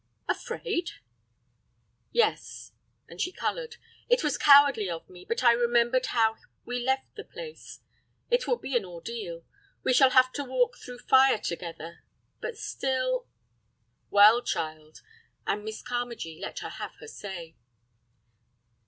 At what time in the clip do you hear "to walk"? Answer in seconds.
10.33-10.77